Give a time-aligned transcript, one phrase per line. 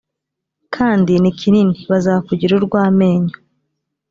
[0.75, 3.35] kandi ni kinini bazakugira urw amenyo